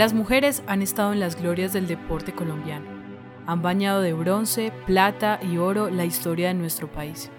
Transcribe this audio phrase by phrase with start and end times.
[0.00, 2.86] Las mujeres han estado en las glorias del deporte colombiano.
[3.46, 7.30] Han bañado de bronce, plata y oro la historia de nuestro país.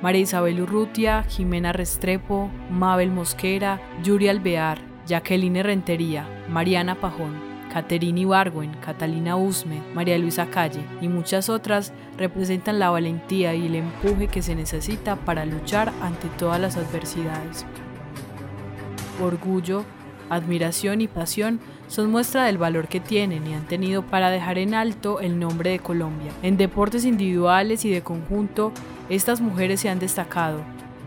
[0.00, 7.40] María Isabel Urrutia, Jimena Restrepo, Mabel Mosquera, Yuri Alvear, Jacqueline Rentería, Mariana Pajón,
[7.72, 13.74] Caterina Ibargüen, Catalina Usme, María Luisa Calle y muchas otras representan la valentía y el
[13.74, 17.66] empuje que se necesita para luchar ante todas las adversidades.
[19.20, 19.84] Orgullo,
[20.30, 24.74] admiración y pasión son muestra del valor que tienen y han tenido para dejar en
[24.74, 26.32] alto el nombre de Colombia.
[26.42, 28.72] En deportes individuales y de conjunto,
[29.08, 30.60] estas mujeres se han destacado.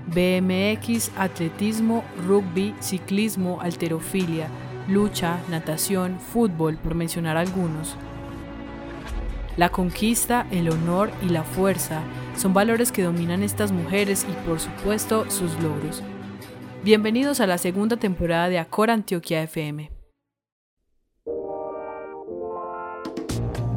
[0.08, 4.48] BMX, atletismo, rugby, ciclismo, alterofilia,
[4.88, 7.96] lucha, natación, fútbol, por mencionar algunos.
[9.55, 12.02] La conquista, el honor y la fuerza
[12.35, 16.04] son valores que dominan estas mujeres y por supuesto sus logros.
[16.84, 19.90] Bienvenidos a la segunda temporada de Acor Antioquia FM.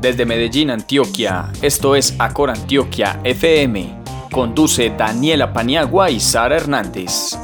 [0.01, 4.03] Desde Medellín, Antioquia, esto es Acor Antioquia FM.
[4.33, 7.39] Conduce Daniela Paniagua y Sara Hernández.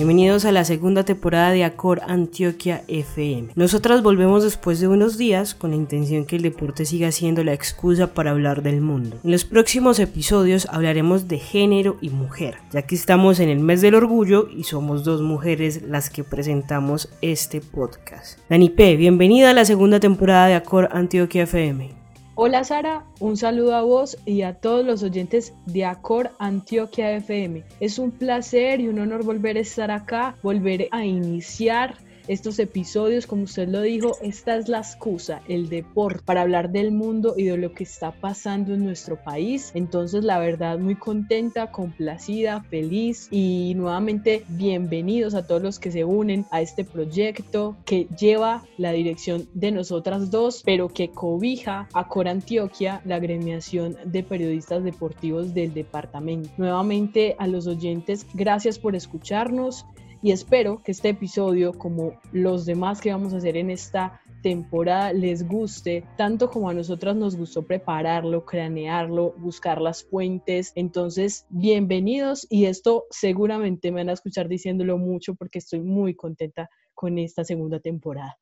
[0.00, 3.50] Bienvenidos a la segunda temporada de Acor Antioquia FM.
[3.54, 7.52] Nosotras volvemos después de unos días con la intención que el deporte siga siendo la
[7.52, 9.18] excusa para hablar del mundo.
[9.22, 13.82] En los próximos episodios hablaremos de género y mujer, ya que estamos en el mes
[13.82, 18.38] del orgullo y somos dos mujeres las que presentamos este podcast.
[18.48, 21.99] Dani P, bienvenida a la segunda temporada de Acor Antioquia FM.
[22.42, 27.64] Hola Sara, un saludo a vos y a todos los oyentes de Acor Antioquia FM.
[27.80, 31.98] Es un placer y un honor volver a estar acá, volver a iniciar
[32.30, 36.92] estos episodios, como usted lo dijo, esta es la excusa, el deporte, para hablar del
[36.92, 39.72] mundo y de lo que está pasando en nuestro país.
[39.74, 46.04] Entonces, la verdad, muy contenta, complacida, feliz y nuevamente bienvenidos a todos los que se
[46.04, 52.06] unen a este proyecto que lleva la dirección de nosotras dos, pero que cobija a
[52.06, 56.48] Cor Antioquia, la gremiación de periodistas deportivos del departamento.
[56.58, 59.84] Nuevamente a los oyentes, gracias por escucharnos
[60.22, 65.12] y espero que este episodio, como los demás que vamos a hacer en esta temporada,
[65.12, 70.72] les guste tanto como a nosotras nos gustó prepararlo, cranearlo, buscar las fuentes.
[70.74, 76.68] Entonces, bienvenidos y esto seguramente me van a escuchar diciéndolo mucho porque estoy muy contenta
[76.94, 78.38] con esta segunda temporada.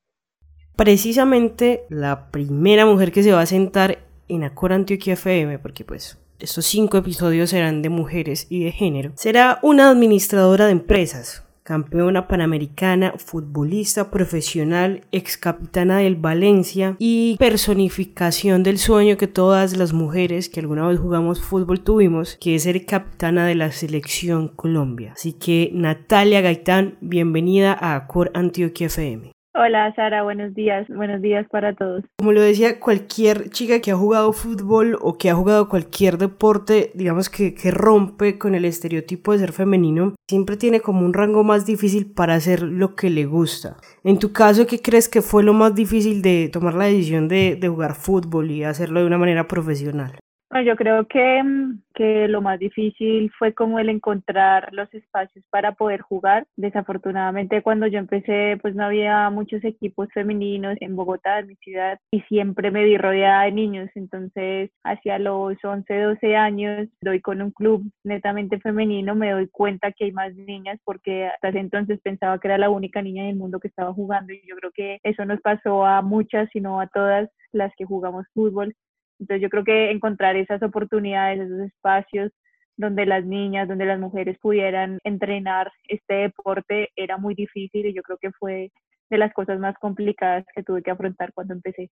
[0.77, 6.19] Precisamente la primera mujer que se va a sentar en Acor Antioquia FM, porque pues
[6.39, 12.27] estos cinco episodios serán de mujeres y de género, será una administradora de empresas, campeona
[12.29, 20.49] panamericana, futbolista profesional, ex capitana del Valencia y personificación del sueño que todas las mujeres
[20.49, 25.13] que alguna vez jugamos fútbol tuvimos, que es ser capitana de la selección Colombia.
[25.13, 29.38] Así que Natalia Gaitán, bienvenida a Cor Antioquia FM.
[29.61, 32.05] Hola Sara, buenos días, buenos días para todos.
[32.17, 36.93] Como lo decía, cualquier chica que ha jugado fútbol o que ha jugado cualquier deporte,
[36.95, 41.43] digamos que, que rompe con el estereotipo de ser femenino, siempre tiene como un rango
[41.43, 43.79] más difícil para hacer lo que le gusta.
[44.05, 47.57] En tu caso, ¿qué crees que fue lo más difícil de tomar la decisión de,
[47.57, 50.21] de jugar fútbol y hacerlo de una manera profesional?
[50.65, 55.73] Yo creo que, mm, que lo más difícil fue como el encontrar los espacios para
[55.73, 56.47] poder jugar.
[56.57, 61.99] Desafortunadamente cuando yo empecé pues no había muchos equipos femeninos en Bogotá, en mi ciudad,
[62.11, 63.91] y siempre me vi rodeada de niños.
[63.95, 69.93] Entonces hacia los 11, 12 años doy con un club netamente femenino, me doy cuenta
[69.93, 73.31] que hay más niñas porque hasta ese entonces pensaba que era la única niña en
[73.31, 76.81] el mundo que estaba jugando y yo creo que eso nos pasó a muchas, sino
[76.81, 78.75] a todas las que jugamos fútbol
[79.19, 82.33] entonces yo creo que encontrar esas oportunidades, esos espacios
[82.77, 88.03] donde las niñas, donde las mujeres pudieran entrenar este deporte era muy difícil y yo
[88.03, 88.71] creo que fue
[89.11, 91.91] de las cosas más complicadas que tuve que afrontar cuando empecé.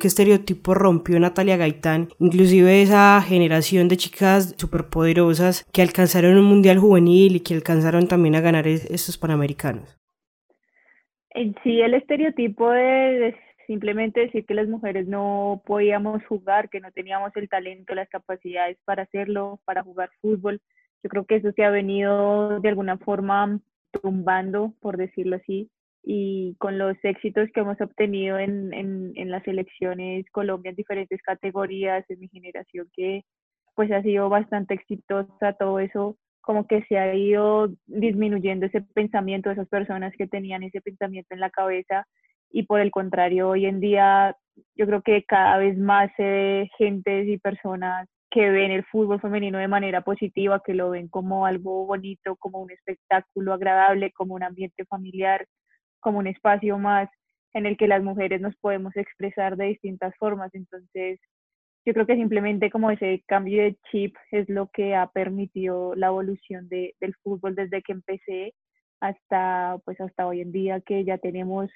[0.00, 2.08] ¿Qué estereotipo rompió Natalia Gaitán?
[2.20, 8.36] Inclusive esa generación de chicas superpoderosas que alcanzaron un mundial juvenil y que alcanzaron también
[8.36, 9.98] a ganar estos panamericanos.
[11.62, 13.36] Sí, el estereotipo de
[13.68, 18.78] simplemente decir que las mujeres no podíamos jugar, que no teníamos el talento, las capacidades
[18.86, 20.60] para hacerlo, para jugar fútbol.
[21.04, 23.60] Yo creo que eso se ha venido de alguna forma
[23.92, 25.70] tumbando, por decirlo así,
[26.02, 32.08] y con los éxitos que hemos obtenido en, en, las elecciones Colombia en diferentes categorías,
[32.08, 33.24] en mi generación que
[33.74, 39.50] pues ha sido bastante exitosa, todo eso como que se ha ido disminuyendo ese pensamiento
[39.50, 42.06] de esas personas que tenían ese pensamiento en la cabeza
[42.50, 44.36] y por el contrario, hoy en día
[44.74, 49.20] yo creo que cada vez más se ve gentes y personas que ven el fútbol
[49.20, 54.34] femenino de manera positiva, que lo ven como algo bonito, como un espectáculo agradable, como
[54.34, 55.46] un ambiente familiar,
[56.00, 57.08] como un espacio más
[57.54, 60.54] en el que las mujeres nos podemos expresar de distintas formas.
[60.54, 61.20] Entonces,
[61.86, 66.08] yo creo que simplemente como ese cambio de chip es lo que ha permitido la
[66.08, 68.54] evolución de, del fútbol desde que empecé
[69.00, 71.70] hasta pues hasta hoy en día que ya tenemos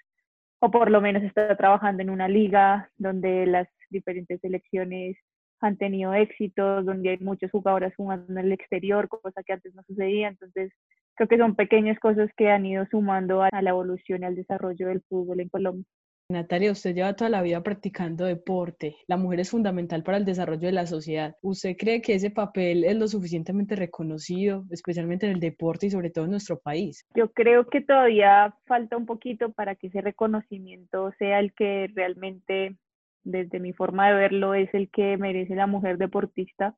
[0.64, 5.16] o por lo menos está trabajando en una liga donde las diferentes selecciones
[5.60, 9.82] han tenido éxitos, donde hay muchos jugadores jugando en el exterior, cosa que antes no
[9.82, 10.28] sucedía.
[10.28, 10.72] Entonces,
[11.16, 14.86] creo que son pequeñas cosas que han ido sumando a la evolución y al desarrollo
[14.86, 15.84] del fútbol en Colombia.
[16.32, 18.96] Natalia, usted lleva toda la vida practicando deporte.
[19.06, 21.36] La mujer es fundamental para el desarrollo de la sociedad.
[21.42, 26.10] ¿Usted cree que ese papel es lo suficientemente reconocido, especialmente en el deporte y sobre
[26.10, 27.06] todo en nuestro país?
[27.14, 32.76] Yo creo que todavía falta un poquito para que ese reconocimiento sea el que realmente,
[33.22, 36.76] desde mi forma de verlo, es el que merece la mujer deportista.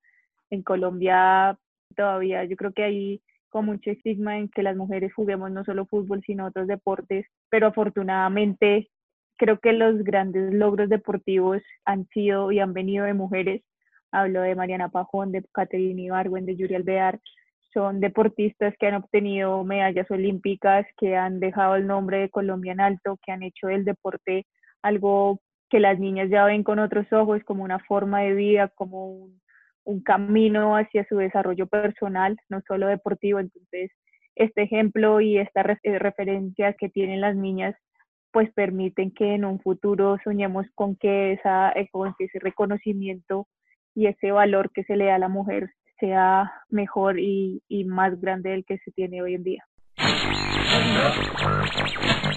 [0.50, 1.58] En Colombia
[1.96, 3.22] todavía yo creo que hay
[3.54, 7.68] con mucho estigma en que las mujeres juguemos no solo fútbol, sino otros deportes, pero
[7.68, 8.90] afortunadamente
[9.36, 13.62] creo que los grandes logros deportivos han sido y han venido de mujeres.
[14.12, 17.20] Hablo de Mariana Pajón, de Caterina Ibargüen, de Yuri Alvear.
[17.72, 22.80] Son deportistas que han obtenido medallas olímpicas, que han dejado el nombre de Colombia en
[22.80, 24.46] alto, que han hecho del deporte
[24.82, 25.40] algo
[25.70, 29.40] que las niñas ya ven con otros ojos, como una forma de vida, como un,
[29.84, 33.40] un camino hacia su desarrollo personal, no solo deportivo.
[33.40, 33.90] Entonces,
[34.36, 37.74] este ejemplo y esta referencia que tienen las niñas
[38.34, 41.88] pues permiten que en un futuro soñemos con que esa, eh,
[42.18, 43.46] ese reconocimiento
[43.94, 45.70] y ese valor que se le da a la mujer
[46.00, 49.64] sea mejor y, y más grande del que se tiene hoy en día.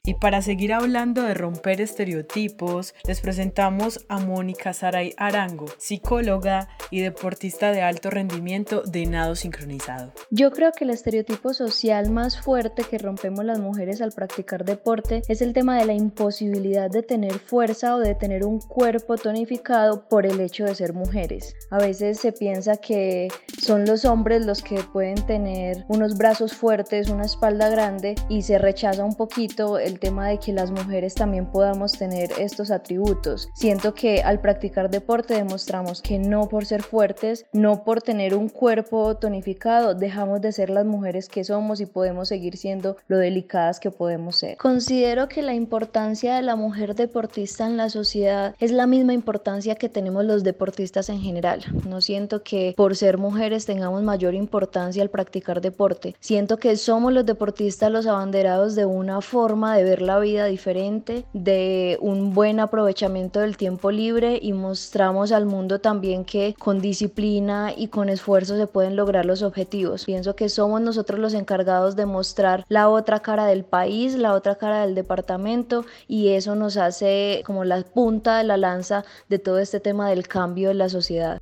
[0.07, 7.01] Y para seguir hablando de romper estereotipos, les presentamos a Mónica Saray Arango, psicóloga y
[7.01, 10.13] deportista de alto rendimiento de nado sincronizado.
[10.29, 15.23] Yo creo que el estereotipo social más fuerte que rompemos las mujeres al practicar deporte
[15.27, 20.07] es el tema de la imposibilidad de tener fuerza o de tener un cuerpo tonificado
[20.07, 21.53] por el hecho de ser mujeres.
[21.69, 23.27] A veces se piensa que
[23.61, 28.57] son los hombres los que pueden tener unos brazos fuertes, una espalda grande y se
[28.57, 33.49] rechaza un poquito el tema de que las mujeres también podamos tener estos atributos.
[33.53, 38.49] Siento que al practicar deporte demostramos que no por ser fuertes, no por tener un
[38.49, 43.79] cuerpo tonificado, dejamos de ser las mujeres que somos y podemos seguir siendo lo delicadas
[43.79, 44.57] que podemos ser.
[44.57, 49.75] Considero que la importancia de la mujer deportista en la sociedad es la misma importancia
[49.75, 51.63] que tenemos los deportistas en general.
[51.87, 56.15] No siento que por ser mujeres tengamos mayor importancia al practicar deporte.
[56.19, 61.25] Siento que somos los deportistas los abanderados de una forma de ver la vida diferente,
[61.33, 67.73] de un buen aprovechamiento del tiempo libre y mostramos al mundo también que con disciplina
[67.75, 70.05] y con esfuerzo se pueden lograr los objetivos.
[70.05, 74.55] Pienso que somos nosotros los encargados de mostrar la otra cara del país, la otra
[74.55, 79.59] cara del departamento y eso nos hace como la punta de la lanza de todo
[79.59, 81.41] este tema del cambio en la sociedad.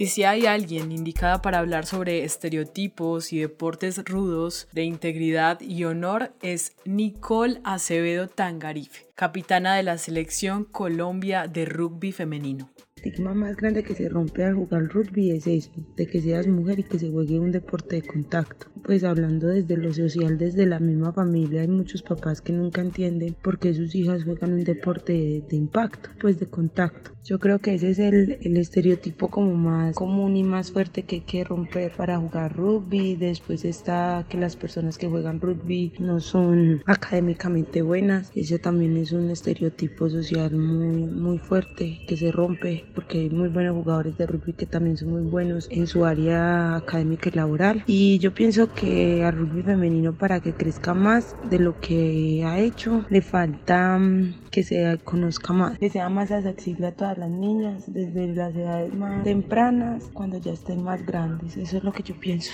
[0.00, 5.84] Y si hay alguien indicada para hablar sobre estereotipos y deportes rudos de integridad y
[5.86, 12.70] honor es Nicole Acevedo Tangarife, capitana de la selección Colombia de rugby femenino.
[12.98, 16.80] Estigma más grande que se rompe al jugar rugby es eso, de que seas mujer
[16.80, 18.66] y que se juegue un deporte de contacto.
[18.82, 23.36] Pues hablando desde lo social, desde la misma familia, hay muchos papás que nunca entienden
[23.40, 25.12] por qué sus hijas juegan un deporte
[25.48, 27.12] de, impacto, pues de contacto.
[27.22, 31.16] Yo creo que ese es el, el, estereotipo como más común y más fuerte que
[31.16, 33.16] hay que romper para jugar rugby.
[33.16, 38.32] Después está que las personas que juegan rugby no son académicamente buenas.
[38.34, 43.48] Ese también es un estereotipo social muy, muy fuerte que se rompe porque hay muy
[43.48, 47.84] buenos jugadores de rugby que también son muy buenos en su área académica y laboral.
[47.86, 52.58] Y yo pienso que al rugby femenino para que crezca más de lo que ha
[52.58, 57.30] hecho, le falta mm, que se conozca más, que sea más accesible a todas las
[57.30, 61.56] niñas desde las edades más tempranas, cuando ya estén más grandes.
[61.56, 62.50] Eso es lo que yo pienso.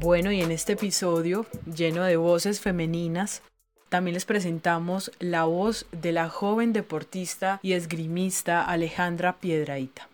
[0.00, 3.42] Bueno, y en este episodio lleno de voces femeninas,
[3.88, 10.08] también les presentamos la voz de la joven deportista y esgrimista Alejandra Piedraíta.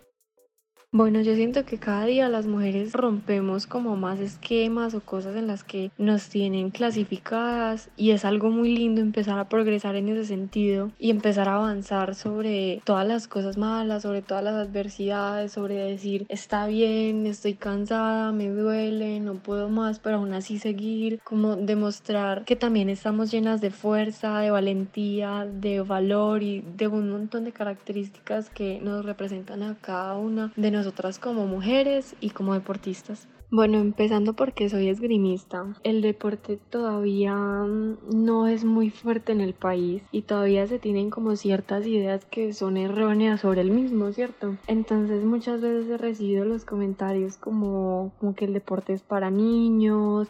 [0.97, 5.49] Bueno, yo siento que cada día las mujeres rompemos como más esquemas o cosas en
[5.49, 10.25] las que nos tienen clasificadas y es algo muy lindo empezar a progresar en ese
[10.25, 15.75] sentido y empezar a avanzar sobre todas las cosas malas, sobre todas las adversidades, sobre
[15.75, 21.57] decir está bien, estoy cansada, me duele, no puedo más, pero aún así seguir, como
[21.57, 27.43] demostrar que también estamos llenas de fuerza, de valentía, de valor y de un montón
[27.43, 32.53] de características que nos representan a cada una de nosotros nosotras como mujeres y como
[32.53, 33.27] deportistas?
[33.51, 35.65] Bueno, empezando porque soy esgrimista.
[35.83, 41.09] El deporte todavía mm, no es muy fuerte en el país y todavía se tienen
[41.09, 44.57] como ciertas ideas que son erróneas sobre el mismo, ¿cierto?
[44.67, 50.29] Entonces muchas veces he recibido los comentarios como, como que el deporte es para niños,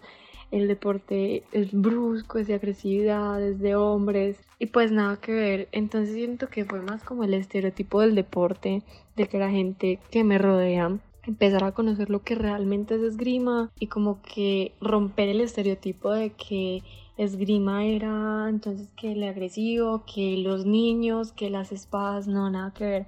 [0.54, 5.68] el deporte es brusco, es de agresividad, es de hombres y pues nada que ver.
[5.72, 8.82] Entonces siento que fue más como el estereotipo del deporte,
[9.16, 13.72] de que la gente que me rodea empezar a conocer lo que realmente es esgrima
[13.80, 16.82] y como que romper el estereotipo de que
[17.16, 22.84] esgrima era entonces que el agresivo, que los niños, que las espadas, no, nada que
[22.84, 23.06] ver.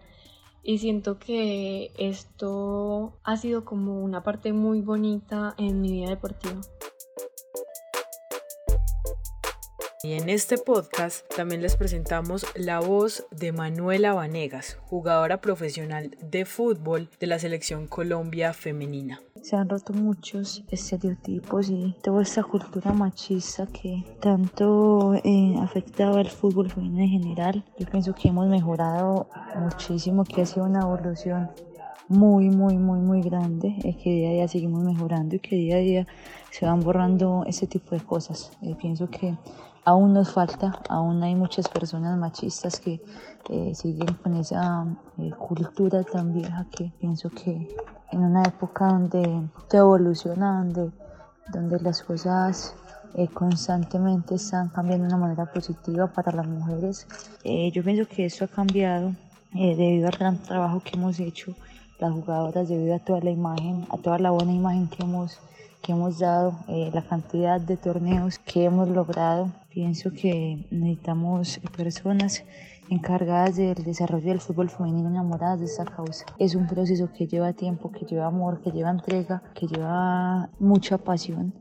[0.65, 6.61] Y siento que esto ha sido como una parte muy bonita en mi vida deportiva.
[10.03, 16.45] Y en este podcast también les presentamos la voz de Manuela Vanegas, jugadora profesional de
[16.45, 19.23] fútbol de la selección Colombia femenina.
[19.41, 26.29] Se han roto muchos estereotipos y toda esta cultura machista que tanto eh, afectaba al
[26.29, 27.65] fútbol femenino en general.
[27.79, 31.51] Yo pienso que hemos mejorado muchísimo, que ha sido una evolución
[32.09, 35.77] muy, muy, muy, muy grande, es que día a día seguimos mejorando y que día
[35.77, 36.07] a día
[36.51, 38.53] se van borrando ese tipo de cosas.
[38.63, 39.37] Eh, pienso que
[39.87, 43.01] aún nos falta, aún hay muchas personas machistas que
[43.49, 44.85] eh, siguen con esa
[45.17, 47.69] eh, cultura tan vieja que pienso que
[48.11, 50.91] en una época donde te evoluciona, donde,
[51.53, 52.75] donde las cosas
[53.15, 57.07] eh, constantemente están cambiando de una manera positiva para las mujeres,
[57.45, 59.15] yo pienso que eso ha cambiado
[59.53, 61.55] debido al gran trabajo que hemos hecho
[62.01, 65.39] las jugadoras, debido a toda la imagen, a toda la buena imagen que hemos
[65.81, 72.45] que hemos dado, la cantidad de torneos que hemos logrado Pienso que necesitamos personas
[72.89, 76.25] encargadas del desarrollo del fútbol femenino enamoradas de esta causa.
[76.39, 80.97] Es un proceso que lleva tiempo, que lleva amor, que lleva entrega, que lleva mucha
[80.97, 81.53] pasión.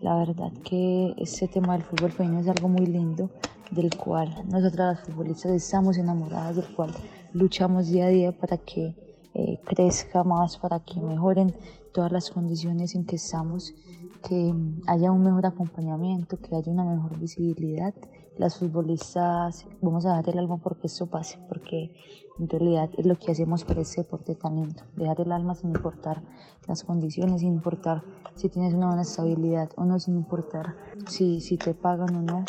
[0.00, 3.28] La verdad que este tema del fútbol femenino es algo muy lindo,
[3.72, 6.92] del cual nosotras las futbolistas estamos enamoradas, del cual
[7.32, 8.94] luchamos día a día para que
[9.34, 11.52] eh, crezca más, para que mejoren
[11.92, 13.74] todas las condiciones en que estamos
[14.22, 14.54] que
[14.86, 17.94] haya un mejor acompañamiento, que haya una mejor visibilidad.
[18.36, 21.92] Las futbolistas vamos a dar el alma porque eso pase, porque
[22.38, 25.70] en realidad es lo que hacemos por ese deporte tan lindo, dejar el alma sin
[25.70, 26.22] importar
[26.66, 31.56] las condiciones, sin importar si tienes una buena estabilidad o no, sin importar si, si
[31.56, 32.44] te pagan o no.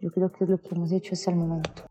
[0.00, 1.82] Yo creo que es lo que hemos hecho hasta el momento.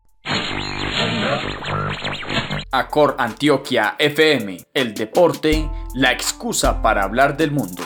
[2.72, 7.82] Acor Antioquia FM, el deporte, la excusa para hablar del mundo.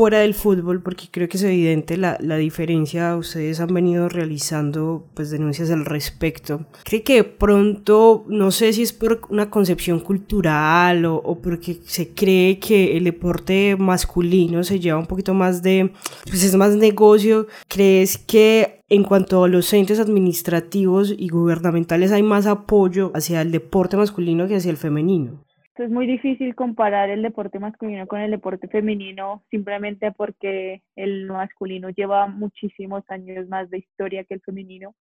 [0.00, 5.04] Fuera del fútbol, porque creo que es evidente la, la, diferencia, ustedes han venido realizando
[5.12, 6.64] pues denuncias al respecto.
[6.84, 12.14] Creo que pronto, no sé si es por una concepción cultural o, o, porque se
[12.14, 15.92] cree que el deporte masculino se lleva un poquito más de,
[16.24, 22.22] pues es más negocio, ¿crees que en cuanto a los entes administrativos y gubernamentales hay
[22.22, 25.44] más apoyo hacia el deporte masculino que hacia el femenino?
[25.84, 31.90] Es muy difícil comparar el deporte masculino con el deporte femenino simplemente porque el masculino
[31.90, 34.94] lleva muchísimos años más de historia que el femenino,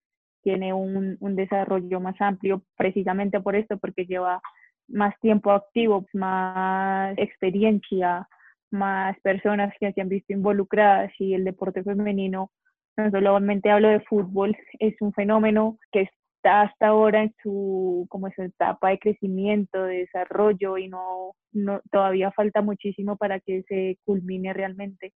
[0.43, 4.41] tiene un, un desarrollo más amplio precisamente por esto, porque lleva
[4.89, 8.27] más tiempo activo, más experiencia,
[8.71, 12.51] más personas que se han visto involucradas y el deporte femenino,
[12.97, 16.09] no solamente hablo de fútbol, es un fenómeno que
[16.49, 21.35] hasta ahora en su como su etapa de crecimiento, de desarrollo y no,
[21.91, 25.13] todavía falta muchísimo para que se culmine realmente.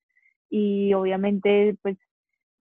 [0.51, 1.97] Y obviamente pues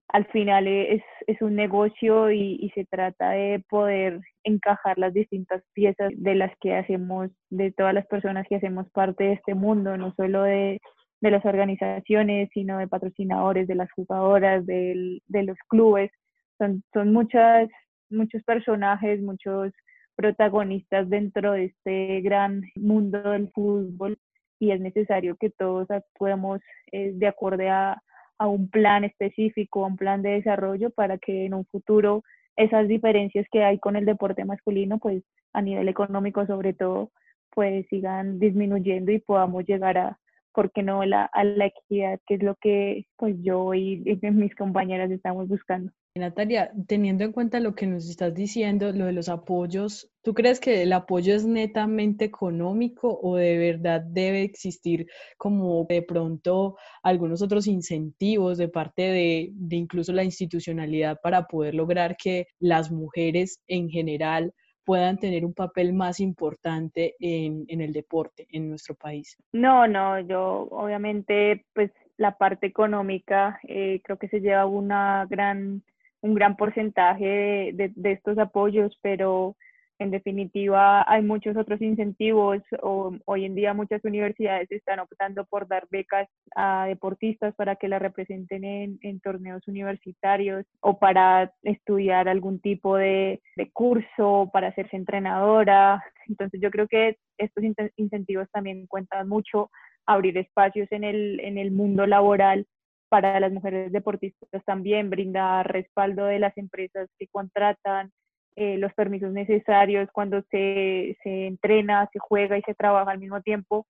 [0.10, 5.62] al final es, es un negocio y, y, se trata de poder encajar las distintas
[5.74, 9.98] piezas de las que hacemos, de todas las personas que hacemos parte de este mundo,
[9.98, 10.80] no solo de,
[11.22, 16.12] de las organizaciones, sino de patrocinadores, de las jugadoras, de, de los clubes.
[16.58, 17.70] Son, son muchas
[18.10, 19.74] muchos personajes, muchos
[20.16, 24.18] protagonistas dentro de este gran mundo del fútbol
[24.60, 26.62] y es necesario que todos actuemos
[26.92, 28.02] eh, de acuerdo a,
[28.40, 32.24] un plan específico, a un plan de desarrollo para que en un futuro
[32.56, 35.24] esas diferencias que hay con el deporte masculino, pues
[35.54, 37.12] a nivel económico sobre todo,
[37.52, 40.20] pues sigan disminuyendo y podamos llegar a,
[40.54, 44.56] ¿por qué no?, la, a la equidad, que es lo que pues yo y, mis
[44.56, 45.92] compañeras estamos buscando.
[46.20, 50.60] Natalia, teniendo en cuenta lo que nos estás diciendo, lo de los apoyos, ¿tú crees
[50.60, 55.08] que el apoyo es netamente económico o de verdad debe existir
[55.38, 62.18] como de pronto algunos otros incentivos de parte de, incluso la institucionalidad para poder lograr
[62.18, 64.54] que las mujeres en general
[64.86, 69.36] puedan tener un papel más importante en, en, el deporte en nuestro país?
[69.52, 75.84] No, no, yo obviamente pues la parte económica eh, creo que se lleva una gran,
[76.22, 79.56] un gran porcentaje de, de estos apoyos, pero
[80.00, 82.62] en definitiva, hay muchos otros incentivos.
[82.82, 87.88] O, hoy en día muchas universidades están optando por dar becas a deportistas para que
[87.88, 93.42] la representen en, torneos universitarios o para estudiar algún tipo de,
[93.74, 96.04] curso, para hacerse entrenadora.
[96.28, 97.64] Entonces yo creo que estos
[97.96, 99.72] incentivos también cuentan mucho
[100.06, 102.68] abrir espacios en el, en el mundo laboral
[103.10, 108.12] para las mujeres deportistas también, brindar respaldo de las empresas que contratan,
[108.56, 113.40] eh, los permisos necesarios cuando se, se, entrena, se juega y se trabaja al mismo
[113.42, 113.86] tiempo,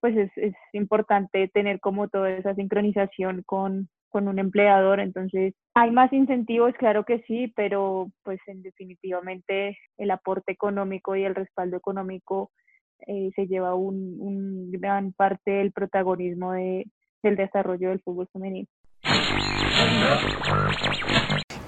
[0.00, 4.98] pues es, es importante tener como toda esa sincronización con, con, un empleador.
[5.00, 11.24] Entonces, hay más incentivos, claro que sí, pero pues en definitivamente el aporte económico y
[11.24, 12.50] el respaldo económico
[13.06, 16.86] eh, se lleva un, un, gran parte del protagonismo de,
[17.22, 18.68] del desarrollo del fútbol femenino.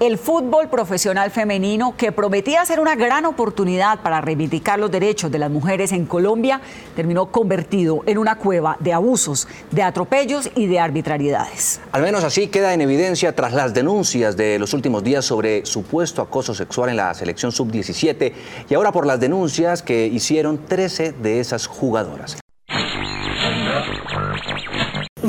[0.01, 5.37] El fútbol profesional femenino, que prometía ser una gran oportunidad para reivindicar los derechos de
[5.37, 6.59] las mujeres en Colombia,
[6.95, 11.81] terminó convertido en una cueva de abusos, de atropellos y de arbitrariedades.
[11.91, 16.23] Al menos así queda en evidencia tras las denuncias de los últimos días sobre supuesto
[16.23, 18.33] acoso sexual en la selección sub-17
[18.71, 22.40] y ahora por las denuncias que hicieron 13 de esas jugadoras.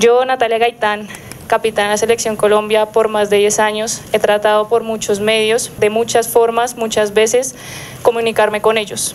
[0.02, 1.06] Yo, Natalia Gaitán,
[1.46, 4.02] capitana de la Selección Colombia por más de 10 años.
[4.12, 7.54] He tratado por muchos medios, de muchas formas, muchas veces,
[8.02, 9.14] comunicarme con ellos.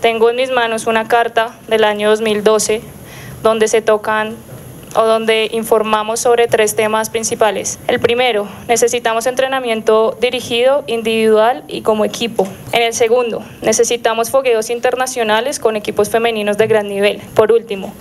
[0.00, 2.82] Tengo en mis manos una carta del año 2012
[3.44, 4.34] donde se tocan
[4.94, 7.78] o donde informamos sobre tres temas principales.
[7.88, 12.46] El primero, necesitamos entrenamiento dirigido, individual y como equipo.
[12.72, 17.20] En el segundo, necesitamos fogueos internacionales con equipos femeninos de gran nivel.
[17.34, 17.92] Por último,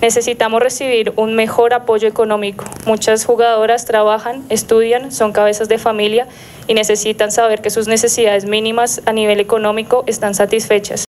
[0.00, 2.64] necesitamos recibir un mejor apoyo económico.
[2.84, 6.26] Muchas jugadoras trabajan, estudian, son cabezas de familia
[6.66, 11.05] y necesitan saber que sus necesidades mínimas a nivel económico están satisfechas.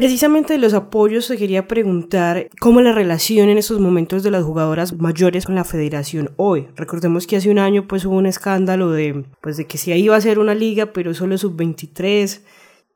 [0.00, 4.44] Precisamente de los apoyos se quería preguntar cómo la relación en estos momentos de las
[4.44, 6.68] jugadoras mayores con la federación hoy.
[6.74, 10.16] Recordemos que hace un año pues hubo un escándalo de, pues, de que si iba
[10.16, 12.40] a ser una liga pero solo sub-23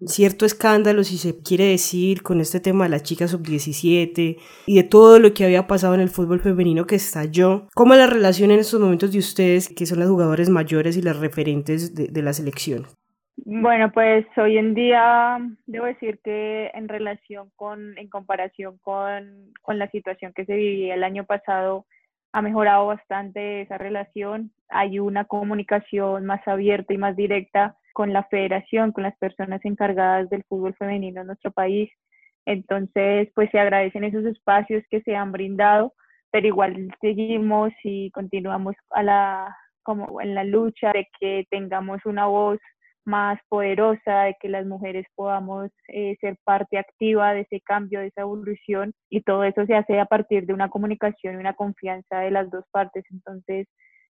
[0.06, 4.82] cierto escándalo, si se quiere decir, con este tema de las chicas sub-17 y de
[4.82, 7.66] todo lo que había pasado en el fútbol femenino que estalló.
[7.74, 11.18] ¿Cómo la relación en estos momentos de ustedes, que son las jugadores mayores y las
[11.18, 12.86] referentes de la selección?
[13.36, 19.78] Bueno, pues hoy en día debo decir que en relación con, en comparación con, con
[19.78, 21.86] la situación que se vivía el año pasado,
[22.32, 24.52] ha mejorado bastante esa relación.
[24.68, 30.28] Hay una comunicación más abierta y más directa con la federación, con las personas encargadas
[30.30, 31.90] del fútbol femenino en nuestro país.
[32.46, 35.94] Entonces, pues se agradecen esos espacios que se han brindado,
[36.30, 42.26] pero igual seguimos y continuamos a la, como en la lucha de que tengamos una
[42.26, 42.58] voz
[43.04, 48.08] más poderosa, de que las mujeres podamos eh, ser parte activa de ese cambio, de
[48.08, 52.20] esa evolución, y todo eso se hace a partir de una comunicación y una confianza
[52.20, 53.04] de las dos partes.
[53.10, 53.68] Entonces,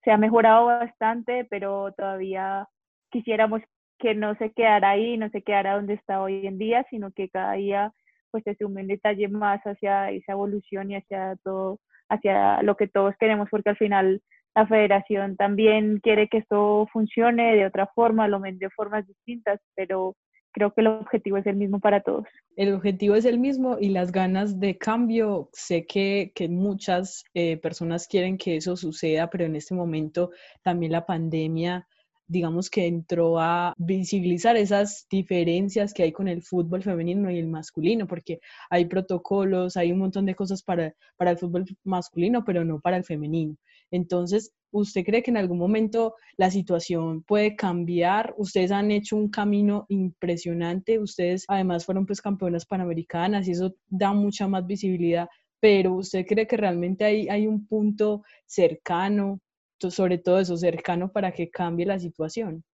[0.04, 2.66] se ha mejorado bastante, pero todavía
[3.10, 3.62] quisiéramos
[3.98, 7.28] que no se quedara ahí, no se quedara donde está hoy en día, sino que
[7.28, 7.92] cada día
[8.30, 12.88] pues se sume un detalle más hacia esa evolución y hacia todo, hacia lo que
[12.88, 14.22] todos queremos, porque al final
[14.54, 19.60] la federación también quiere que esto funcione de otra forma, lo ven de formas distintas,
[19.74, 20.16] pero
[20.52, 22.26] creo que el objetivo es el mismo para todos.
[22.56, 27.56] El objetivo es el mismo y las ganas de cambio, sé que, que muchas eh,
[27.58, 30.30] personas quieren que eso suceda, pero en este momento
[30.62, 31.86] también la pandemia
[32.30, 37.48] digamos que entró a visibilizar esas diferencias que hay con el fútbol femenino y el
[37.48, 38.38] masculino, porque
[38.70, 42.96] hay protocolos, hay un montón de cosas para, para el fútbol masculino, pero no para
[42.96, 43.56] el femenino.
[43.90, 48.34] Entonces, ¿usted cree que en algún momento la situación puede cambiar?
[48.36, 54.12] Ustedes han hecho un camino impresionante, ustedes además fueron pues campeonas panamericanas y eso da
[54.12, 55.28] mucha más visibilidad
[55.60, 59.40] pero ¿usted cree que realmente hay, hay un punto cercano,
[59.78, 62.64] sobre todo eso, cercano para que cambie la situación?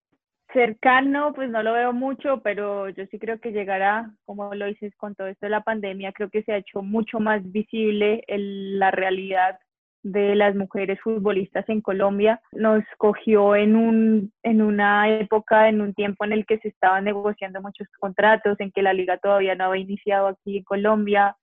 [0.53, 4.95] Cercano, pues no lo veo mucho, pero yo sí creo que llegará, como lo dices
[4.97, 8.93] con todo esto de la pandemia, creo que se ha hecho mucho más visible la
[8.93, 9.59] realidad
[10.07, 12.41] de las mujeres futbolistas en Colombia.
[12.53, 17.05] Nos cogió en, un, en una época, en un tiempo en el que se estaban
[17.05, 21.37] negociando muchos contratos, en que la liga todavía no había iniciado aquí en Colombia,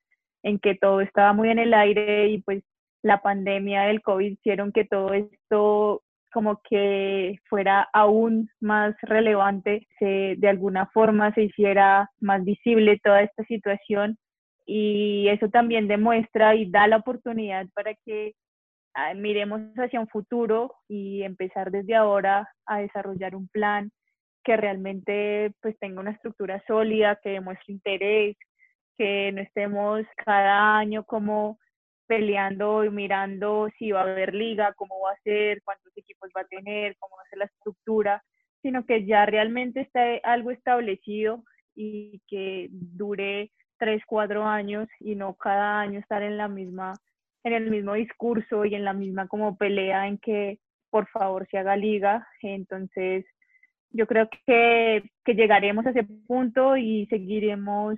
[0.43, 2.63] en que todo estaba muy en el aire y pues
[3.01, 10.35] la pandemia del COVID hicieron que todo esto como que fuera aún más relevante, se,
[10.37, 14.17] de alguna forma se hiciera más visible toda esta situación
[14.65, 18.33] y eso también demuestra y da la oportunidad para que
[19.15, 23.91] miremos hacia un futuro y empezar desde ahora a desarrollar un plan
[24.43, 28.37] que realmente pues tenga una estructura sólida, que demuestre interés,
[28.97, 31.57] que no estemos cada año como
[32.07, 36.41] peleando y mirando si va a haber liga, cómo va a ser, cuántos equipos va
[36.41, 38.23] a tener, cómo va a ser la estructura,
[38.61, 41.43] sino que ya realmente esté algo establecido
[41.75, 46.93] y que dure tres, cuatro años y no cada año estar en la misma,
[47.43, 51.57] en el mismo discurso y en la misma como pelea en que por favor se
[51.57, 52.27] haga liga.
[52.41, 53.25] Entonces,
[53.91, 57.95] yo creo que, que llegaremos a ese punto y seguiremos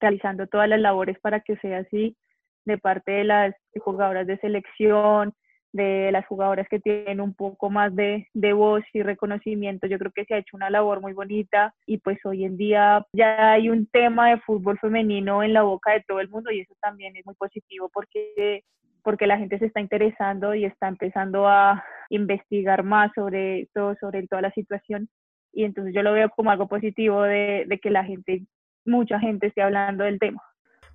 [0.00, 2.16] realizando todas las labores para que sea así
[2.64, 5.32] de parte de las jugadoras de selección,
[5.72, 9.86] de las jugadoras que tienen un poco más de, de, voz y reconocimiento.
[9.86, 13.06] Yo creo que se ha hecho una labor muy bonita y pues hoy en día
[13.12, 16.60] ya hay un tema de fútbol femenino en la boca de todo el mundo y
[16.60, 18.64] eso también es muy positivo porque
[19.08, 24.26] porque la gente se está interesando y está empezando a investigar más sobre todo, sobre
[24.26, 25.08] toda la situación.
[25.50, 28.44] Y entonces yo lo veo como algo positivo de, de que la gente,
[28.84, 30.42] mucha gente esté hablando del tema.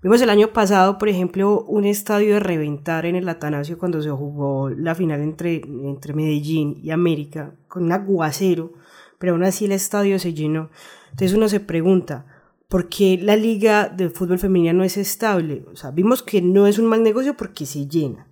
[0.04, 4.12] Vimos el año pasado, por ejemplo, un estadio de reventar en el Atanasio cuando se
[4.12, 8.74] jugó la final entre, entre Medellín y América, con un aguacero,
[9.18, 10.70] pero aún así el estadio se llenó.
[11.10, 12.28] Entonces uno se pregunta,
[12.74, 15.62] ¿por qué la liga de fútbol femenina no es estable?
[15.72, 18.26] O sea, vimos que no es un mal negocio porque se llena.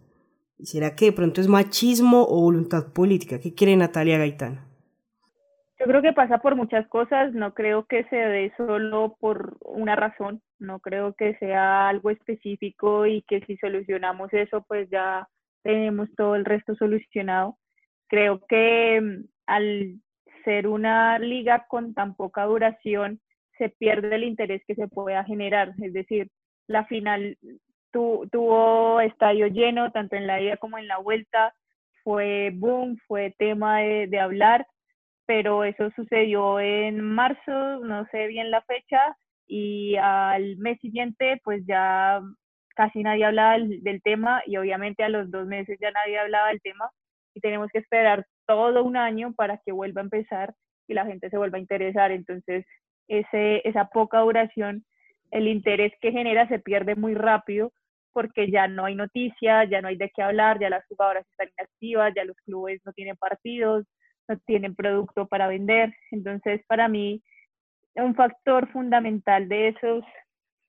[0.64, 3.40] ¿Será que de pronto es machismo o voluntad política?
[3.40, 4.62] ¿Qué quiere Natalia Gaitán?
[5.80, 9.96] Yo creo que pasa por muchas cosas, no creo que se dé solo por una
[9.96, 15.28] razón, no creo que sea algo específico y que si solucionamos eso, pues ya
[15.62, 17.60] tenemos todo el resto solucionado.
[18.08, 20.00] Creo que mm, al
[20.46, 23.20] ser una liga con tan poca duración,
[23.58, 26.30] se pierde el interés que se pueda generar, es decir,
[26.68, 27.38] la final
[27.92, 31.54] tuvo estadio lleno, tanto en la ida como en la vuelta,
[32.04, 34.66] fue boom, fue tema de, de hablar
[35.32, 39.16] pero eso sucedió en marzo, no sé bien la fecha,
[39.48, 42.22] y al mes siguiente pues ya
[42.76, 46.62] casi nadie hablaba del, tema y obviamente a los dos meses ya nadie hablaba del
[46.62, 46.90] tema
[47.34, 50.54] y tenemos que esperar todo un año para que vuelva a empezar
[50.88, 52.12] y la gente se vuelva a interesar.
[52.12, 52.66] Entonces,
[53.12, 54.86] ese, esa poca duración,
[55.32, 57.72] el interés que genera se pierde muy rápido
[58.14, 61.50] porque ya no hay noticias, ya no hay de qué hablar, ya las jugadoras están
[61.58, 63.86] inactivas, ya los clubes no tienen partidos,
[64.28, 65.94] no tienen producto para vender.
[66.12, 67.22] Entonces, para mí,
[67.96, 70.04] un factor fundamental de esos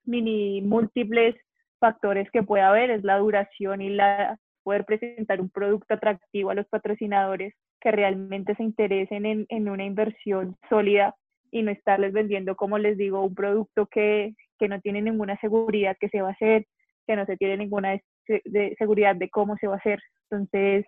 [0.04, 1.36] mini múltiples
[1.80, 6.54] factores que puede haber es la duración y la poder presentar un producto atractivo a
[6.54, 11.16] los patrocinadores que realmente se interesen en, en una inversión sólida
[11.52, 15.96] y no estarles vendiendo, como les digo, un producto que, que no tiene ninguna seguridad
[16.00, 16.66] que se va a hacer,
[17.06, 20.00] que no se tiene ninguna de seguridad de cómo se va a hacer.
[20.30, 20.86] Entonces,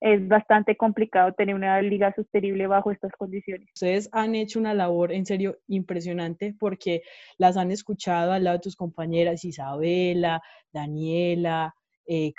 [0.00, 3.68] es bastante complicado tener una liga sostenible bajo estas condiciones.
[3.74, 7.02] Ustedes han hecho una labor en serio impresionante porque
[7.36, 10.40] las han escuchado al lado de tus compañeras Isabela,
[10.72, 11.74] Daniela,
[12.06, 12.32] eh,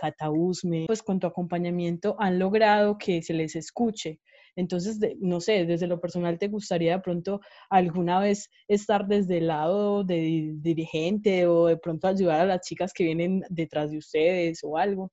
[0.87, 4.19] pues con tu acompañamiento han logrado que se les escuche.
[4.59, 9.47] Entonces, no sé, desde lo personal, ¿te gustaría de pronto alguna vez estar desde el
[9.47, 14.59] lado de dirigente o de pronto ayudar a las chicas que vienen detrás de ustedes
[14.63, 15.11] o algo?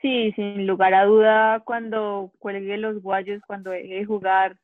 [0.00, 4.56] Sí, sin lugar a duda, cuando cuelgue los guayos, cuando deje de jugar,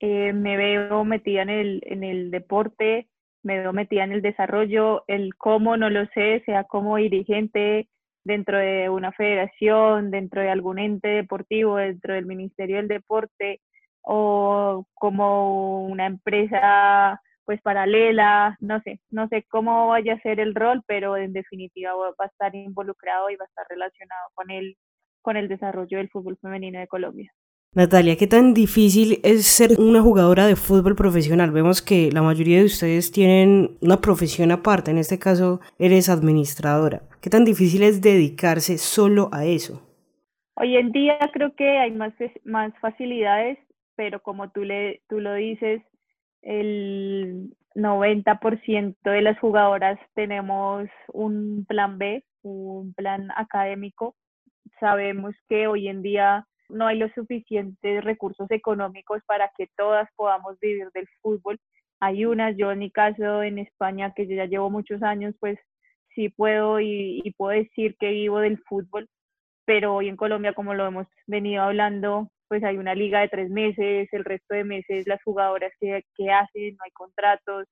[0.00, 3.08] eh, me veo metida en el, en el deporte,
[3.42, 7.88] me veo metida en el desarrollo, el cómo no lo sé, sea como dirigente
[8.24, 13.60] dentro de una federación, dentro de algún ente deportivo, dentro del Ministerio del Deporte
[14.06, 20.54] o como una empresa pues paralela, no sé, no sé cómo vaya a ser el
[20.54, 24.76] rol, pero en definitiva va a estar involucrado y va a estar relacionado con el,
[25.22, 27.32] con el desarrollo del fútbol femenino de Colombia.
[27.72, 31.50] Natalia, ¿qué tan difícil es ser una jugadora de fútbol profesional?
[31.50, 37.02] Vemos que la mayoría de ustedes tienen una profesión aparte, en este caso eres administradora.
[37.20, 39.82] ¿Qué tan difícil es dedicarse solo a eso?
[40.54, 42.14] Hoy en día creo que hay más,
[42.44, 43.58] más facilidades,
[43.96, 45.82] pero como tú, le, tú lo dices,
[46.42, 54.14] el 90% de las jugadoras tenemos un plan B, un plan académico.
[54.80, 60.58] Sabemos que hoy en día no hay los suficientes recursos económicos para que todas podamos
[60.60, 61.58] vivir del fútbol.
[62.00, 65.58] Hay unas, yo en mi caso en España, que yo ya llevo muchos años, pues
[66.14, 69.08] sí puedo y, puedo decir que vivo del fútbol,
[69.64, 73.50] pero hoy en Colombia, como lo hemos venido hablando, pues hay una liga de tres
[73.50, 77.66] meses, el resto de meses las jugadoras que, que hacen, no hay contratos,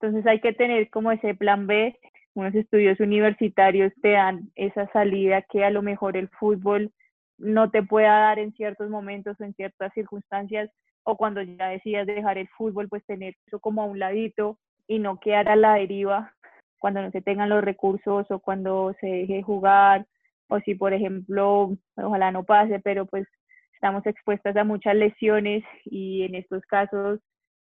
[0.00, 1.98] entonces hay que tener como ese plan B,
[2.34, 6.92] unos estudios universitarios te dan esa salida que a lo mejor el fútbol
[7.38, 10.70] no te pueda dar en ciertos momentos o en ciertas circunstancias,
[11.04, 14.98] o cuando ya decidas dejar el fútbol, pues tener eso como a un ladito y
[14.98, 16.34] no quedar a la deriva
[16.78, 20.06] cuando no se tengan los recursos o cuando se deje jugar,
[20.48, 23.26] o si por ejemplo, ojalá no pase, pero pues
[23.74, 27.20] estamos expuestas a muchas lesiones y en estos casos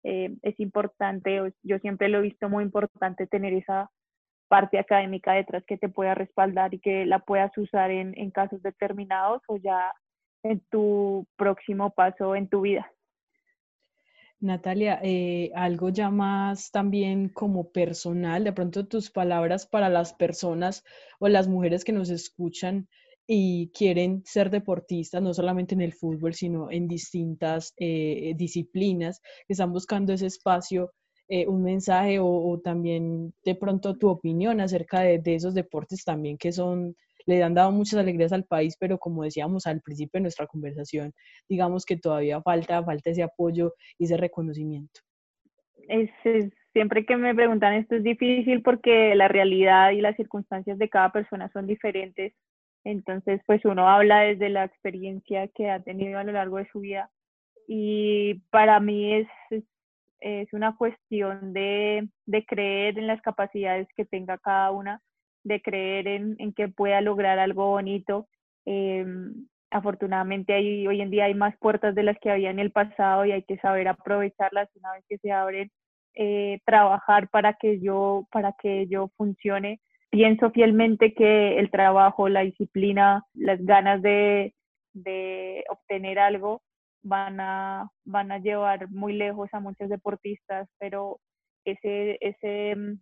[0.04, 3.89] eh, es importante, yo siempre lo he visto muy importante tener esa
[4.48, 8.62] parte académica detrás que te pueda respaldar y que la puedas usar en, en casos
[8.63, 9.91] determinados o ya
[10.43, 12.89] en tu próximo paso en tu vida.
[14.39, 20.84] Natalia, eh, algo ya más también como personal, de pronto tus palabras para las personas
[21.20, 22.88] o las mujeres que nos escuchan
[23.28, 29.54] y quieren ser deportistas, no solamente en el fútbol, sino en distintas eh, disciplinas, que
[29.54, 30.92] están buscando ese espacio
[31.30, 36.54] eh, un mensaje o, también de pronto tu opinión acerca de, esos deportes también que
[36.54, 40.48] son, le han dado muchas alegrías al país, pero como decíamos al principio de nuestra
[40.48, 41.12] conversación,
[41.50, 45.02] digamos que todavía falta, falta ese apoyo y ese reconocimiento.
[45.90, 46.10] Es,
[46.72, 51.12] siempre que me preguntan esto es difícil porque la realidad y las circunstancias de cada
[51.12, 52.34] persona son diferentes.
[52.88, 56.80] Entonces, pues uno habla desde la experiencia que ha tenido a lo largo de su
[56.80, 57.10] vida.
[57.67, 59.28] Y para mí es
[60.19, 62.10] es una cuestión de,
[62.47, 65.02] creer en las capacidades que tenga cada una,
[65.43, 68.28] de creer en, que pueda lograr algo bonito.
[68.65, 72.71] Em, afortunadamente hay, hoy en día hay más puertas de las que había en el
[72.71, 75.71] pasado y hay que saber aprovecharlas una vez que se abren,
[76.15, 79.80] eh, trabajar para que yo, para que ello funcione.
[80.10, 84.54] Pienso fielmente que el trabajo, la disciplina, las ganas de,
[85.70, 86.63] obtener algo
[87.04, 91.20] van a, van a llevar muy lejos a muchos deportistas, pero
[91.65, 93.00] ese, ese mm,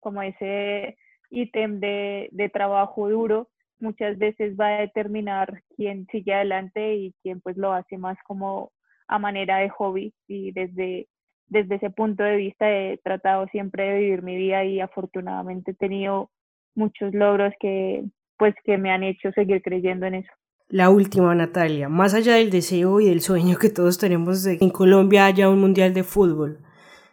[0.00, 0.96] como ese
[1.30, 7.40] ítem de, de trabajo duro muchas veces va a determinar quién sigue adelante y quién
[7.40, 8.72] pues lo hace más como
[9.08, 11.08] a manera de hobby y desde,
[11.48, 15.74] desde ese punto de vista he tratado siempre de vivir mi vida y afortunadamente he
[15.74, 16.30] tenido
[16.74, 18.04] muchos logros que
[18.38, 20.32] pues que me han hecho seguir creyendo en eso.
[20.68, 24.64] La última, Natalia, más allá del deseo y del sueño que todos tenemos de que
[24.64, 26.58] en Colombia haya un mundial de fútbol,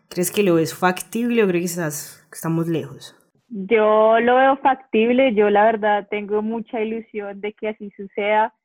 [0.10, 3.16] ¿crees que lo es factible o crees que, estamos lejos?
[3.50, 8.56] Yo lo veo factible, yo la verdad tengo mucha ilusión de que así suceda.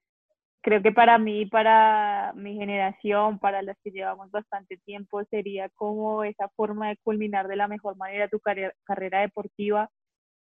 [0.68, 6.24] Creo que para mí, para mi generación, para las que llevamos bastante tiempo, sería como
[6.24, 9.88] esa forma de culminar de la mejor manera tu carrera deportiva.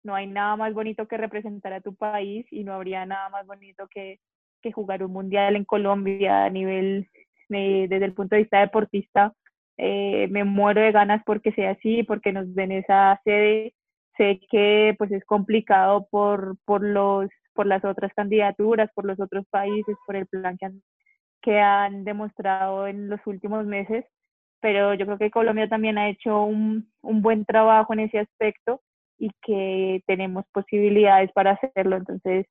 [0.03, 3.45] No hay nada más bonito que representar a tu país y no habría nada más
[3.45, 4.17] bonito que
[4.63, 7.07] que jugar un mundial en Colombia a nivel,
[7.49, 9.31] desde el punto de vista deportista,
[9.77, 13.75] eh, me muero de ganas porque sea así, porque nos den esa sede.
[14.17, 19.45] Sé que pues es complicado por, por, los, por las otras candidaturas, por los otros
[19.49, 20.81] países, por el plan que han,
[21.41, 24.05] que han demostrado en los últimos meses,
[24.61, 28.81] pero yo creo que Colombia también ha hecho un, un buen trabajo en ese aspecto
[29.17, 31.97] y que tenemos posibilidades para hacerlo.
[31.97, 32.45] Entonces,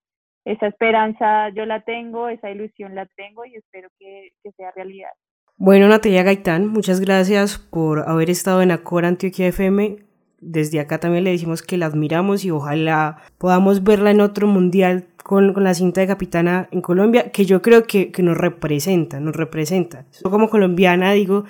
[0.45, 5.11] esa esperanza yo la tengo, esa ilusión la tengo y espero que, sea realidad.
[5.57, 10.04] Bueno, Natalia Gaitán, muchas gracias por haber estado en Acor Antioquia FM.
[10.47, 15.07] Desde acá también le decimos que la admiramos y ojalá podamos verla en otro mundial
[15.25, 19.35] con, la cinta de capitana en Colombia, que yo creo que, que nos representa, nos
[19.35, 20.05] representa.
[20.23, 21.45] Yo como colombiana digo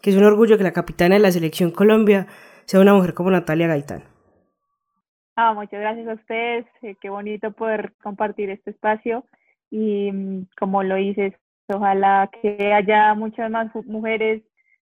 [0.00, 2.28] que es un orgullo que la capitana de la selección Colombia
[2.66, 4.04] sea una mujer como Natalia Gaitán.
[5.34, 6.66] Ah, muchas gracias a ustedes.
[6.82, 9.24] Eh, qué bonito poder compartir este espacio.
[9.70, 11.34] Y mm, como lo dices,
[11.68, 14.42] ojalá que haya muchas más mujeres,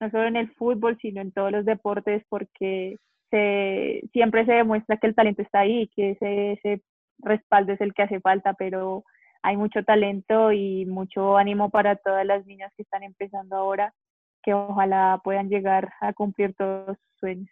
[0.01, 2.99] no solo en el fútbol, sino en todos los deportes, porque
[3.35, 6.81] se, siempre se demuestra que el talento está ahí, que ese, ese
[7.19, 9.03] respaldo es el que hace falta, pero
[9.41, 13.93] hay mucho talento y mucho ánimo para todas las niñas que están empezando ahora,
[14.41, 17.49] que ojalá puedan llegar a cumplir todos sus sueños.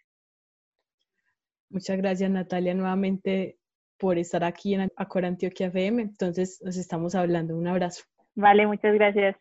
[1.68, 3.58] Muchas gracias Natalia nuevamente
[3.98, 6.00] por estar aquí en Acor Antioquia FM.
[6.00, 7.56] Entonces nos estamos hablando.
[7.56, 8.04] Un abrazo.
[8.34, 9.36] Vale, muchas gracias.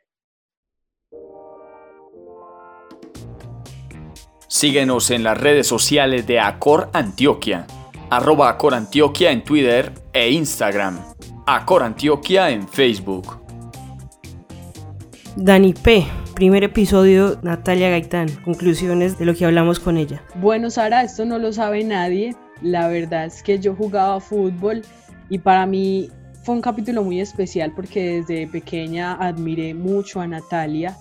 [4.54, 7.66] Síguenos en las redes sociales de Acor Antioquia,
[8.12, 11.00] arroba Acor Antioquia en Twitter e Instagram,
[11.48, 13.42] Acor Antioquia en Facebook.
[15.36, 20.22] Dani P., primer episodio, Natalia Gaitán, conclusiones de lo que hablamos con ella.
[20.36, 22.36] Bueno, Sara, esto no lo sabe nadie.
[22.62, 24.84] La verdad es que yo jugaba fútbol
[25.32, 26.12] y para mí
[26.44, 30.96] fue un capítulo muy especial porque desde pequeña admiré mucho a Natalia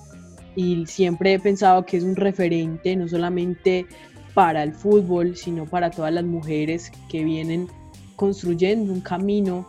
[0.56, 3.86] y siempre he pensado que es un referente no solamente
[4.34, 7.68] para el fútbol, sino para todas las mujeres que vienen
[8.16, 9.66] construyendo un camino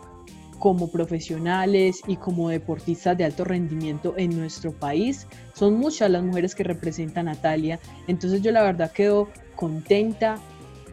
[0.58, 5.26] como profesionales y como deportistas de alto rendimiento en nuestro país.
[5.52, 10.36] Son muchas las mujeres que representa a Natalia, entonces yo la verdad quedo contenta,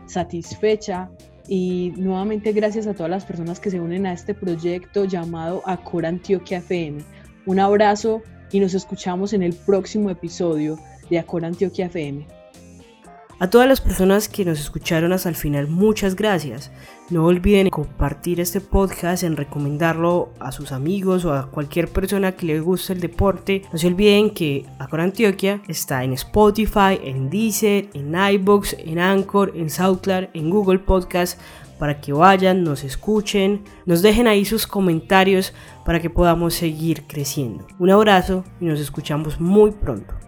[0.07, 1.09] satisfecha
[1.47, 6.05] y nuevamente gracias a todas las personas que se unen a este proyecto llamado Acor
[6.05, 7.03] Antioquia FM.
[7.45, 8.21] Un abrazo
[8.51, 10.77] y nos escuchamos en el próximo episodio
[11.09, 12.25] de Acor Antioquia FM.
[13.41, 16.69] A todas las personas que nos escucharon hasta el final, muchas gracias.
[17.09, 22.45] No olviden compartir este podcast, en recomendarlo a sus amigos o a cualquier persona que
[22.45, 23.63] le guste el deporte.
[23.73, 29.53] No se olviden que Acor Antioquia está en Spotify, en Deezer, en iBox, en Anchor,
[29.55, 31.39] en SoundCloud, en Google Podcast
[31.81, 35.51] para que vayan, nos escuchen, nos dejen ahí sus comentarios
[35.83, 37.65] para que podamos seguir creciendo.
[37.79, 40.20] Un abrazo y nos escuchamos muy pronto.